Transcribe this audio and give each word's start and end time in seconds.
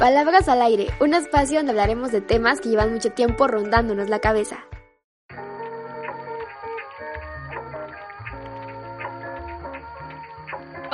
Palabras 0.00 0.48
al 0.48 0.62
aire, 0.62 0.86
un 0.98 1.12
espacio 1.12 1.58
donde 1.58 1.72
hablaremos 1.72 2.10
de 2.10 2.22
temas 2.22 2.58
que 2.62 2.70
llevan 2.70 2.90
mucho 2.90 3.12
tiempo 3.12 3.46
rondándonos 3.46 4.08
la 4.08 4.18
cabeza. 4.18 4.64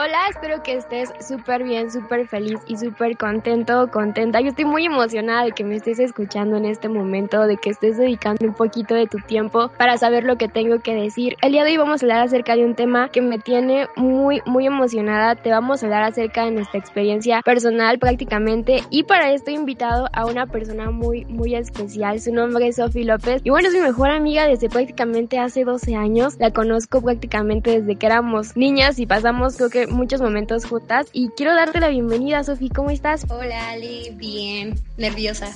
Hola, 0.06 0.28
espero 0.30 0.62
que 0.62 0.76
estés 0.76 1.12
súper 1.26 1.64
bien, 1.64 1.90
súper 1.90 2.28
feliz 2.28 2.60
y 2.68 2.76
súper 2.76 3.16
contento 3.16 3.90
contenta. 3.90 4.40
Yo 4.40 4.50
estoy 4.50 4.64
muy 4.64 4.86
emocionada 4.86 5.42
de 5.42 5.50
que 5.50 5.64
me 5.64 5.74
estés 5.74 5.98
escuchando 5.98 6.56
en 6.56 6.64
este 6.64 6.88
momento, 6.88 7.44
de 7.48 7.56
que 7.56 7.70
estés 7.70 7.98
dedicando 7.98 8.46
un 8.46 8.54
poquito 8.54 8.94
de 8.94 9.08
tu 9.08 9.18
tiempo 9.18 9.68
para 9.76 9.98
saber 9.98 10.22
lo 10.22 10.36
que 10.36 10.46
tengo 10.46 10.78
que 10.78 10.94
decir. 10.94 11.34
El 11.42 11.50
día 11.50 11.64
de 11.64 11.72
hoy 11.72 11.76
vamos 11.78 12.02
a 12.02 12.06
hablar 12.06 12.20
acerca 12.20 12.54
de 12.54 12.64
un 12.64 12.76
tema 12.76 13.08
que 13.08 13.20
me 13.20 13.40
tiene 13.40 13.88
muy, 13.96 14.42
muy 14.46 14.66
emocionada. 14.66 15.34
Te 15.34 15.50
vamos 15.50 15.82
a 15.82 15.86
hablar 15.86 16.04
acerca 16.04 16.44
de 16.44 16.52
nuestra 16.52 16.78
experiencia 16.78 17.42
personal 17.44 17.98
prácticamente 17.98 18.84
y 18.90 19.02
para 19.02 19.32
esto 19.32 19.50
he 19.50 19.54
invitado 19.54 20.06
a 20.12 20.26
una 20.26 20.46
persona 20.46 20.92
muy, 20.92 21.24
muy 21.24 21.56
especial. 21.56 22.20
Su 22.20 22.32
nombre 22.32 22.68
es 22.68 22.76
Sofi 22.76 23.02
López 23.02 23.40
y 23.42 23.50
bueno, 23.50 23.66
es 23.66 23.74
mi 23.74 23.80
mejor 23.80 24.10
amiga 24.10 24.46
desde 24.46 24.68
prácticamente 24.68 25.40
hace 25.40 25.64
12 25.64 25.96
años. 25.96 26.36
La 26.38 26.52
conozco 26.52 27.02
prácticamente 27.02 27.80
desde 27.80 27.96
que 27.96 28.06
éramos 28.06 28.56
niñas 28.56 29.00
y 29.00 29.06
pasamos 29.06 29.56
creo 29.56 29.68
que 29.68 29.95
muchos 29.96 30.20
momentos 30.20 30.66
juntas 30.66 31.08
y 31.12 31.28
quiero 31.30 31.54
darte 31.54 31.80
la 31.80 31.88
bienvenida, 31.88 32.44
Sofi, 32.44 32.68
¿cómo 32.68 32.90
estás? 32.90 33.26
Hola, 33.30 33.70
Ali, 33.70 34.10
bien, 34.14 34.74
nerviosa. 34.96 35.52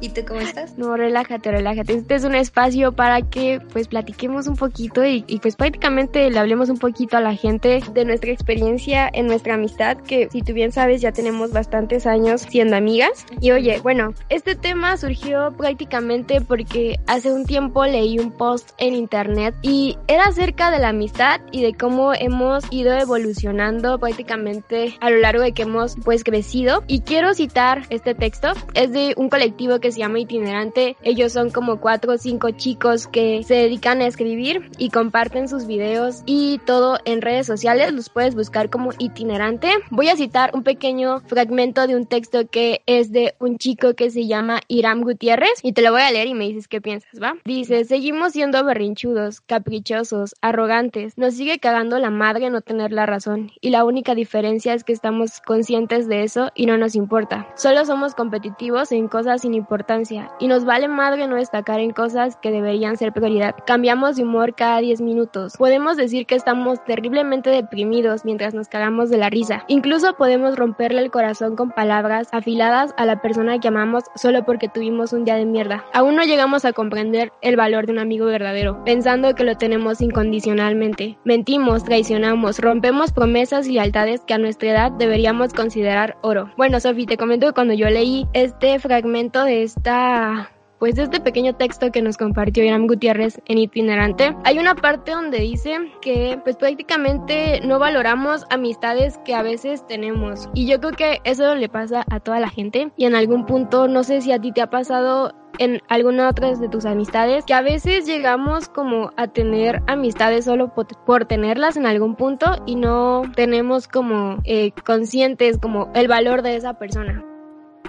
¿Y 0.00 0.10
tú 0.10 0.22
cómo 0.26 0.40
estás? 0.40 0.78
No, 0.78 0.96
relájate, 0.96 1.50
relájate. 1.50 1.94
Este 1.94 2.14
es 2.14 2.24
un 2.24 2.34
espacio 2.34 2.92
para 2.92 3.22
que 3.22 3.60
pues 3.72 3.88
platiquemos 3.88 4.46
un 4.46 4.56
poquito 4.56 5.04
y, 5.04 5.22
pues 5.42 5.56
prácticamente 5.56 6.30
le 6.30 6.38
hablemos 6.38 6.68
un 6.70 6.78
poquito 6.78 7.16
a 7.16 7.20
la 7.20 7.34
gente 7.34 7.80
de 7.92 8.04
nuestra 8.04 8.30
experiencia 8.30 9.08
en 9.12 9.26
nuestra 9.26 9.54
amistad, 9.54 9.98
que 9.98 10.28
si 10.30 10.42
tú 10.42 10.52
bien 10.52 10.72
sabes 10.72 11.00
ya 11.00 11.12
tenemos 11.12 11.52
bastantes 11.52 12.06
años 12.06 12.42
siendo 12.42 12.76
amigas. 12.76 13.26
Y 13.40 13.50
oye, 13.52 13.80
bueno, 13.80 14.14
este 14.28 14.54
tema 14.54 14.96
surgió 14.96 15.52
prácticamente 15.56 16.40
porque 16.40 16.98
hace 17.06 17.32
un 17.32 17.44
tiempo 17.44 17.84
leí 17.84 18.18
un 18.18 18.32
post 18.32 18.70
en 18.78 18.94
internet 18.94 19.54
y 19.62 19.98
era 20.06 20.24
acerca 20.24 20.70
de 20.70 20.78
la 20.78 20.88
amistad 20.88 21.40
y 21.52 21.62
de 21.62 21.74
cómo 21.74 22.12
hemos 22.14 22.64
ido 22.70 22.92
evolucionando 22.94 23.98
prácticamente 23.98 24.94
a 25.00 25.10
lo 25.10 25.18
largo 25.18 25.42
de 25.42 25.52
que 25.52 25.62
hemos 25.62 25.96
pues 26.04 26.24
crecido. 26.24 26.82
Y 26.86 27.00
quiero 27.00 27.34
citar 27.34 27.82
este 27.90 28.14
texto. 28.14 28.52
Es 28.74 28.92
de 28.92 29.14
un 29.16 29.28
colectivo 29.28 29.80
que 29.80 29.90
se 29.90 29.98
llama 29.98 30.20
Itinerante. 30.20 30.96
Ellos 31.02 31.32
son 31.32 31.50
como 31.50 31.80
cuatro 31.80 32.12
o 32.12 32.18
cinco 32.18 32.50
chicos 32.50 33.08
que 33.08 33.42
se 33.42 33.54
dedican 33.54 34.00
a 34.00 34.06
escribir 34.06 34.70
y 34.78 34.90
comparten 34.90 35.48
sus 35.48 35.66
videos 35.66 36.22
y 36.24 36.58
todo 36.58 36.98
en 37.04 37.20
redes 37.20 37.46
sociales. 37.46 37.92
Los 37.92 38.10
puedes 38.10 38.34
buscar 38.34 38.70
como 38.70 38.92
Itinerante. 38.98 39.70
Voy 39.90 40.08
a 40.08 40.16
citar 40.16 40.52
un 40.54 40.62
pequeño 40.62 41.20
fragmento 41.20 41.86
de 41.86 41.96
un 41.96 42.06
texto 42.06 42.48
que 42.48 42.82
es 42.86 43.10
de 43.10 43.34
un 43.40 43.58
chico 43.58 43.94
que 43.94 44.10
se 44.10 44.26
llama 44.26 44.60
Iram 44.68 45.02
Gutiérrez 45.02 45.60
y 45.62 45.72
te 45.72 45.82
lo 45.82 45.90
voy 45.90 46.02
a 46.02 46.10
leer 46.10 46.28
y 46.28 46.34
me 46.34 46.46
dices 46.46 46.68
qué 46.68 46.80
piensas, 46.80 47.20
¿va? 47.20 47.34
Dice, 47.44 47.84
seguimos 47.84 48.32
siendo 48.32 48.64
berrinchudos, 48.64 49.40
caprichosos, 49.40 50.34
arrogantes. 50.42 51.18
Nos 51.18 51.34
sigue 51.34 51.58
cagando 51.58 51.98
la 51.98 52.10
madre 52.10 52.50
no 52.50 52.60
tener 52.60 52.92
la 52.92 53.06
razón 53.06 53.50
y 53.60 53.70
la 53.70 53.84
única 53.84 54.14
diferencia 54.14 54.74
es 54.74 54.84
que 54.84 54.92
estamos 54.92 55.40
conscientes 55.40 56.06
de 56.06 56.22
eso 56.22 56.50
y 56.54 56.66
no 56.66 56.78
nos 56.78 56.94
importa. 56.94 57.48
Solo 57.56 57.84
somos 57.84 58.14
competitivos 58.14 58.59
en 58.60 59.08
cosas 59.08 59.42
sin 59.42 59.54
importancia 59.54 60.30
y 60.38 60.46
nos 60.46 60.64
vale 60.64 60.86
madre 60.86 61.26
no 61.26 61.36
destacar 61.36 61.80
en 61.80 61.90
cosas 61.92 62.36
que 62.36 62.50
deberían 62.50 62.96
ser 62.96 63.12
prioridad. 63.12 63.54
Cambiamos 63.66 64.16
de 64.16 64.22
humor 64.22 64.54
cada 64.54 64.80
10 64.80 65.00
minutos. 65.00 65.56
Podemos 65.56 65.96
decir 65.96 66.26
que 66.26 66.36
estamos 66.36 66.82
terriblemente 66.84 67.50
deprimidos 67.50 68.24
mientras 68.24 68.54
nos 68.54 68.68
cagamos 68.68 69.10
de 69.10 69.18
la 69.18 69.30
risa. 69.30 69.64
Incluso 69.66 70.14
podemos 70.14 70.56
romperle 70.56 71.00
el 71.02 71.10
corazón 71.10 71.56
con 71.56 71.70
palabras 71.70 72.28
afiladas 72.32 72.94
a 72.96 73.06
la 73.06 73.20
persona 73.20 73.58
que 73.58 73.68
amamos 73.68 74.04
solo 74.14 74.44
porque 74.44 74.68
tuvimos 74.68 75.12
un 75.12 75.24
día 75.24 75.36
de 75.36 75.46
mierda. 75.46 75.84
Aún 75.92 76.14
no 76.14 76.22
llegamos 76.22 76.64
a 76.64 76.72
comprender 76.72 77.32
el 77.40 77.56
valor 77.56 77.86
de 77.86 77.92
un 77.92 77.98
amigo 77.98 78.26
verdadero, 78.26 78.84
pensando 78.84 79.34
que 79.34 79.44
lo 79.44 79.56
tenemos 79.56 80.00
incondicionalmente. 80.00 81.18
Mentimos, 81.24 81.84
traicionamos, 81.84 82.58
rompemos 82.58 83.10
promesas 83.12 83.40
esas 83.40 83.68
lealtades 83.68 84.20
que 84.26 84.34
a 84.34 84.38
nuestra 84.38 84.70
edad 84.70 84.92
deberíamos 84.92 85.54
considerar 85.54 86.18
oro. 86.22 86.50
Bueno, 86.56 86.78
Sofi, 86.78 87.06
te 87.06 87.16
comento 87.16 87.46
que 87.46 87.52
cuando 87.52 87.74
yo 87.74 87.88
leí 87.88 88.26
este 88.50 88.80
fragmento 88.80 89.44
de 89.44 89.62
esta 89.62 90.50
pues 90.80 90.94
de 90.94 91.02
este 91.02 91.20
pequeño 91.20 91.54
texto 91.54 91.92
que 91.92 92.00
nos 92.00 92.16
compartió 92.16 92.64
Iram 92.64 92.86
Gutiérrez 92.86 93.38
en 93.44 93.58
Itinerante, 93.58 94.34
hay 94.44 94.58
una 94.58 94.74
parte 94.74 95.12
donde 95.12 95.38
dice 95.38 95.76
que 96.00 96.40
pues 96.42 96.56
prácticamente 96.56 97.60
no 97.62 97.78
valoramos 97.78 98.46
amistades 98.48 99.18
que 99.26 99.34
a 99.34 99.42
veces 99.42 99.86
tenemos. 99.86 100.48
Y 100.54 100.66
yo 100.66 100.80
creo 100.80 100.92
que 100.92 101.18
eso 101.24 101.54
le 101.54 101.68
pasa 101.68 102.02
a 102.10 102.18
toda 102.18 102.40
la 102.40 102.48
gente 102.48 102.90
y 102.96 103.04
en 103.04 103.14
algún 103.14 103.44
punto 103.44 103.88
no 103.88 104.02
sé 104.04 104.22
si 104.22 104.32
a 104.32 104.40
ti 104.40 104.52
te 104.52 104.62
ha 104.62 104.70
pasado 104.70 105.34
en 105.58 105.82
alguna 105.88 106.30
otra 106.30 106.50
de 106.54 106.68
tus 106.70 106.86
amistades, 106.86 107.44
que 107.44 107.52
a 107.52 107.60
veces 107.60 108.06
llegamos 108.06 108.70
como 108.70 109.10
a 109.18 109.28
tener 109.28 109.82
amistades 109.86 110.46
solo 110.46 110.72
por, 110.74 111.26
tenerlas 111.26 111.76
en 111.76 111.84
algún 111.84 112.16
punto 112.16 112.46
y 112.64 112.76
no 112.76 113.22
tenemos 113.36 113.86
como 113.86 114.38
eh, 114.44 114.72
conscientes 114.86 115.58
como 115.58 115.90
el 115.94 116.08
valor 116.08 116.40
de 116.40 116.56
esa 116.56 116.74
persona. 116.78 117.22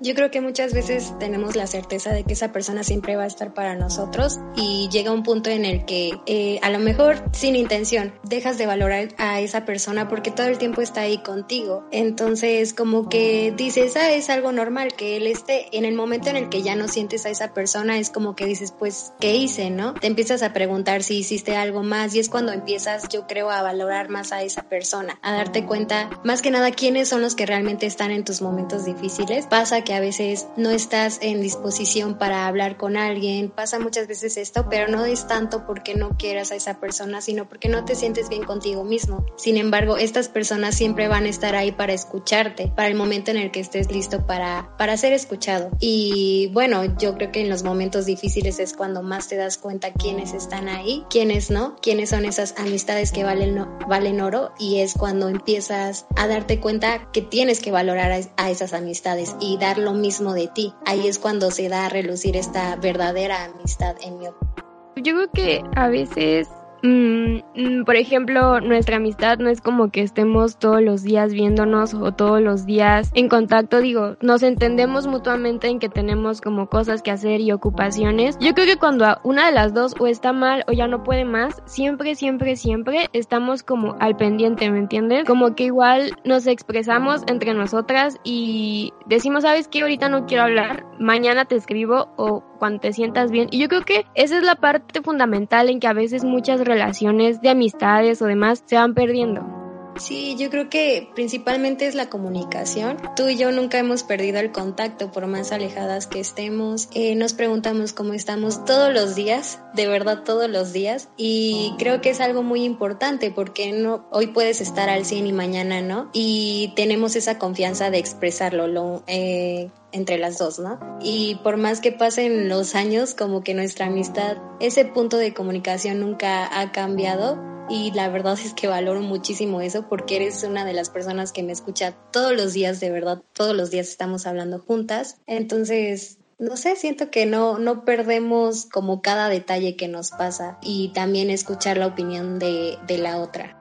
Yo 0.03 0.15
creo 0.15 0.31
que 0.31 0.41
muchas 0.41 0.73
veces 0.73 1.13
tenemos 1.19 1.55
la 1.55 1.67
certeza 1.67 2.11
de 2.11 2.23
que 2.23 2.33
esa 2.33 2.51
persona 2.51 2.83
siempre 2.83 3.15
va 3.15 3.23
a 3.23 3.27
estar 3.27 3.53
para 3.53 3.75
nosotros 3.75 4.39
y 4.55 4.89
llega 4.91 5.11
un 5.11 5.21
punto 5.21 5.51
en 5.51 5.63
el 5.63 5.85
que 5.85 6.19
eh, 6.25 6.57
a 6.63 6.71
lo 6.71 6.79
mejor 6.79 7.23
sin 7.33 7.55
intención 7.55 8.11
dejas 8.23 8.57
de 8.57 8.65
valorar 8.65 9.09
a 9.19 9.41
esa 9.41 9.63
persona 9.63 10.07
porque 10.07 10.31
todo 10.31 10.47
el 10.47 10.57
tiempo 10.57 10.81
está 10.81 11.01
ahí 11.01 11.19
contigo. 11.19 11.85
Entonces 11.91 12.73
como 12.73 13.09
que 13.09 13.53
dices, 13.55 13.95
ah, 13.95 14.11
es 14.11 14.31
algo 14.31 14.51
normal 14.51 14.93
que 14.93 15.17
él 15.17 15.27
esté. 15.27 15.67
En 15.71 15.85
el 15.85 15.93
momento 15.93 16.29
en 16.29 16.35
el 16.35 16.49
que 16.49 16.63
ya 16.63 16.75
no 16.75 16.87
sientes 16.87 17.27
a 17.27 17.29
esa 17.29 17.53
persona 17.53 17.99
es 17.99 18.09
como 18.09 18.35
que 18.35 18.47
dices, 18.47 18.71
pues, 18.71 19.13
¿qué 19.19 19.35
hice? 19.35 19.69
¿No? 19.69 19.93
Te 19.93 20.07
empiezas 20.07 20.41
a 20.41 20.51
preguntar 20.51 21.03
si 21.03 21.17
hiciste 21.17 21.55
algo 21.55 21.83
más 21.83 22.15
y 22.15 22.19
es 22.19 22.27
cuando 22.29 22.53
empiezas, 22.53 23.07
yo 23.09 23.27
creo, 23.27 23.51
a 23.51 23.61
valorar 23.61 24.09
más 24.09 24.31
a 24.31 24.41
esa 24.41 24.63
persona, 24.63 25.19
a 25.21 25.33
darte 25.33 25.67
cuenta 25.67 26.09
más 26.23 26.41
que 26.41 26.49
nada 26.49 26.71
quiénes 26.71 27.07
son 27.07 27.21
los 27.21 27.35
que 27.35 27.45
realmente 27.45 27.85
están 27.85 28.09
en 28.09 28.23
tus 28.23 28.41
momentos 28.41 28.83
difíciles. 28.85 29.45
Pasa 29.45 29.83
que 29.83 29.90
a 29.91 29.99
veces 29.99 30.47
no 30.57 30.69
estás 30.69 31.19
en 31.21 31.41
disposición 31.41 32.17
para 32.17 32.47
hablar 32.47 32.77
con 32.77 32.97
alguien, 32.97 33.49
pasa 33.49 33.79
muchas 33.79 34.07
veces 34.07 34.37
esto, 34.37 34.67
pero 34.69 34.87
no 34.87 35.05
es 35.05 35.27
tanto 35.27 35.65
porque 35.65 35.95
no 35.95 36.17
quieras 36.17 36.51
a 36.51 36.55
esa 36.55 36.79
persona, 36.79 37.21
sino 37.21 37.47
porque 37.47 37.69
no 37.69 37.85
te 37.85 37.95
sientes 37.95 38.29
bien 38.29 38.43
contigo 38.43 38.83
mismo. 38.83 39.25
Sin 39.37 39.57
embargo, 39.57 39.97
estas 39.97 40.29
personas 40.29 40.75
siempre 40.75 41.07
van 41.07 41.25
a 41.25 41.29
estar 41.29 41.55
ahí 41.55 41.71
para 41.71 41.93
escucharte, 41.93 42.71
para 42.75 42.87
el 42.87 42.95
momento 42.95 43.31
en 43.31 43.37
el 43.37 43.51
que 43.51 43.59
estés 43.59 43.91
listo 43.91 44.25
para, 44.25 44.75
para 44.77 44.97
ser 44.97 45.13
escuchado. 45.13 45.71
Y 45.79 46.49
bueno, 46.53 46.97
yo 46.97 47.15
creo 47.15 47.31
que 47.31 47.41
en 47.41 47.49
los 47.49 47.63
momentos 47.63 48.05
difíciles 48.05 48.59
es 48.59 48.73
cuando 48.73 49.03
más 49.03 49.27
te 49.27 49.35
das 49.35 49.57
cuenta 49.57 49.93
quiénes 49.93 50.33
están 50.33 50.67
ahí, 50.67 51.03
quiénes 51.09 51.49
no, 51.49 51.75
quiénes 51.81 52.09
son 52.09 52.25
esas 52.25 52.55
amistades 52.57 53.11
que 53.11 53.23
valen, 53.23 53.65
valen 53.87 54.21
oro 54.21 54.51
y 54.59 54.79
es 54.79 54.93
cuando 54.93 55.29
empiezas 55.29 56.05
a 56.15 56.27
darte 56.27 56.59
cuenta 56.59 57.11
que 57.11 57.21
tienes 57.21 57.59
que 57.59 57.71
valorar 57.71 58.11
a, 58.11 58.19
a 58.37 58.49
esas 58.49 58.73
amistades 58.73 59.35
y 59.39 59.57
dar 59.57 59.70
lo 59.77 59.93
mismo 59.93 60.33
de 60.33 60.47
ti. 60.47 60.73
Ahí 60.85 61.07
es 61.07 61.19
cuando 61.19 61.51
se 61.51 61.69
da 61.69 61.85
a 61.85 61.89
relucir 61.89 62.37
esta 62.37 62.75
verdadera 62.75 63.45
amistad 63.45 63.95
en 64.01 64.19
mi 64.19 64.27
opinión. 64.27 64.51
Yo 64.97 65.13
creo 65.13 65.31
que 65.31 65.63
a 65.75 65.87
veces 65.87 66.49
Mm, 66.83 67.83
por 67.85 67.95
ejemplo, 67.95 68.59
nuestra 68.59 68.97
amistad 68.97 69.37
no 69.37 69.49
es 69.49 69.61
como 69.61 69.91
que 69.91 70.01
estemos 70.01 70.57
todos 70.57 70.81
los 70.81 71.03
días 71.03 71.33
viéndonos 71.33 71.93
o 71.93 72.11
todos 72.11 72.41
los 72.41 72.65
días 72.65 73.11
en 73.13 73.29
contacto, 73.29 73.81
digo, 73.81 74.15
nos 74.21 74.43
entendemos 74.43 75.07
mutuamente 75.07 75.67
en 75.67 75.79
que 75.79 75.89
tenemos 75.89 76.41
como 76.41 76.67
cosas 76.67 77.01
que 77.01 77.11
hacer 77.11 77.41
y 77.41 77.51
ocupaciones. 77.51 78.37
Yo 78.39 78.53
creo 78.53 78.65
que 78.65 78.77
cuando 78.77 79.05
una 79.23 79.45
de 79.45 79.51
las 79.51 79.73
dos 79.73 79.95
o 79.99 80.07
está 80.07 80.33
mal 80.33 80.63
o 80.67 80.71
ya 80.71 80.87
no 80.87 81.03
puede 81.03 81.25
más, 81.25 81.61
siempre, 81.65 82.15
siempre, 82.15 82.55
siempre 82.55 83.09
estamos 83.13 83.63
como 83.63 83.95
al 83.99 84.15
pendiente, 84.15 84.69
¿me 84.71 84.79
entiendes? 84.79 85.25
Como 85.25 85.55
que 85.55 85.65
igual 85.65 86.11
nos 86.25 86.47
expresamos 86.47 87.23
entre 87.27 87.53
nosotras 87.53 88.17
y 88.23 88.93
decimos, 89.05 89.43
¿sabes 89.43 89.67
qué? 89.67 89.81
Ahorita 89.81 90.09
no 90.09 90.25
quiero 90.25 90.43
hablar, 90.43 90.85
mañana 90.99 91.45
te 91.45 91.55
escribo 91.55 92.09
o 92.17 92.43
cuando 92.61 92.79
te 92.79 92.93
sientas 92.93 93.31
bien. 93.31 93.47
Y 93.49 93.59
yo 93.59 93.67
creo 93.69 93.81
que 93.81 94.05
esa 94.13 94.37
es 94.37 94.43
la 94.43 94.53
parte 94.53 95.01
fundamental 95.01 95.67
en 95.67 95.79
que 95.79 95.87
a 95.87 95.93
veces 95.93 96.23
muchas 96.23 96.61
relaciones 96.61 97.41
de 97.41 97.49
amistades 97.49 98.21
o 98.21 98.27
demás 98.27 98.61
se 98.67 98.75
van 98.75 98.93
perdiendo. 98.93 99.60
Sí, 100.01 100.35
yo 100.35 100.49
creo 100.49 100.67
que 100.67 101.09
principalmente 101.13 101.85
es 101.85 101.93
la 101.93 102.09
comunicación. 102.09 102.97
Tú 103.15 103.29
y 103.29 103.37
yo 103.37 103.51
nunca 103.51 103.77
hemos 103.77 104.01
perdido 104.01 104.39
el 104.39 104.51
contacto 104.51 105.11
por 105.11 105.27
más 105.27 105.51
alejadas 105.51 106.07
que 106.07 106.19
estemos. 106.19 106.89
Eh, 106.95 107.13
nos 107.13 107.33
preguntamos 107.33 107.93
cómo 107.93 108.13
estamos 108.13 108.65
todos 108.65 108.91
los 108.91 109.13
días, 109.13 109.59
de 109.75 109.87
verdad 109.87 110.23
todos 110.23 110.49
los 110.49 110.73
días. 110.73 111.09
Y 111.17 111.75
creo 111.77 112.01
que 112.01 112.09
es 112.09 112.19
algo 112.19 112.41
muy 112.41 112.63
importante 112.63 113.29
porque 113.29 113.71
no, 113.73 114.07
hoy 114.09 114.27
puedes 114.27 114.59
estar 114.59 114.89
al 114.89 115.05
100 115.05 115.27
y 115.27 115.33
mañana 115.33 115.81
no. 115.81 116.09
Y 116.13 116.73
tenemos 116.75 117.15
esa 117.15 117.37
confianza 117.37 117.91
de 117.91 117.99
expresarlo. 117.99 118.67
Lo, 118.67 119.03
eh, 119.05 119.69
entre 119.91 120.17
las 120.17 120.37
dos, 120.37 120.57
¿no? 120.57 120.79
Y 121.01 121.35
por 121.43 121.57
más 121.57 121.81
que 121.81 121.91
pasen 121.91 122.49
los 122.49 122.75
años, 122.75 123.13
como 123.13 123.43
que 123.43 123.53
nuestra 123.53 123.87
amistad, 123.87 124.37
ese 124.61 124.85
punto 124.85 125.17
de 125.17 125.33
comunicación 125.33 125.99
nunca 125.99 126.59
ha 126.59 126.71
cambiado 126.71 127.37
y 127.71 127.91
la 127.91 128.09
verdad 128.09 128.37
es 128.37 128.53
que 128.53 128.67
valoro 128.67 129.01
muchísimo 129.01 129.61
eso 129.61 129.87
porque 129.87 130.17
eres 130.17 130.43
una 130.43 130.65
de 130.65 130.73
las 130.73 130.89
personas 130.89 131.31
que 131.31 131.41
me 131.41 131.53
escucha 131.53 131.93
todos 132.11 132.33
los 132.33 132.51
días, 132.51 132.81
de 132.81 132.91
verdad, 132.91 133.21
todos 133.31 133.55
los 133.55 133.71
días 133.71 133.87
estamos 133.87 134.27
hablando 134.27 134.59
juntas. 134.59 135.17
Entonces, 135.25 136.17
no 136.37 136.57
sé, 136.57 136.75
siento 136.75 137.09
que 137.09 137.25
no, 137.25 137.59
no 137.59 137.85
perdemos 137.85 138.65
como 138.65 139.01
cada 139.01 139.29
detalle 139.29 139.77
que 139.77 139.87
nos 139.87 140.11
pasa 140.11 140.57
y 140.61 140.91
también 140.93 141.29
escuchar 141.29 141.77
la 141.77 141.87
opinión 141.87 142.39
de, 142.39 142.77
de 142.87 142.97
la 142.97 143.19
otra. 143.19 143.60